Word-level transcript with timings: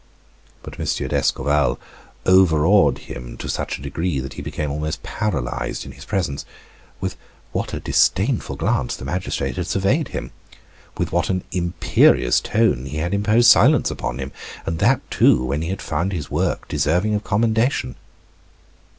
But 0.63 0.79
M. 0.79 0.85
d'Escorval 1.09 1.79
overawed 2.25 2.97
him 2.97 3.37
to 3.37 3.47
such 3.47 3.77
a 3.77 3.83
degree 3.83 4.19
that 4.19 4.33
he 4.33 4.41
became 4.41 4.71
almost 4.71 5.03
paralyzed 5.03 5.85
in 5.85 5.91
his 5.91 6.05
presence. 6.05 6.43
With 6.99 7.15
what 7.51 7.75
a 7.75 7.79
disdainful 7.79 8.55
glance 8.55 8.95
the 8.95 9.05
magistrate 9.05 9.57
had 9.57 9.67
surveyed 9.67 10.07
him! 10.07 10.31
With 10.97 11.11
what 11.11 11.29
an 11.29 11.43
imperious 11.51 12.39
tone 12.39 12.85
he 12.87 12.97
had 12.97 13.13
imposed 13.13 13.51
silence 13.51 13.91
upon 13.91 14.17
him 14.17 14.31
and 14.65 14.79
that, 14.79 15.01
too, 15.11 15.45
when 15.45 15.61
he 15.61 15.69
had 15.69 15.83
found 15.83 16.13
his 16.13 16.31
work 16.31 16.67
deserving 16.67 17.13
of 17.13 17.23
commendation. 17.23 17.95